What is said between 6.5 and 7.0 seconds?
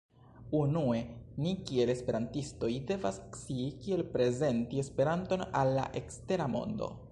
mondo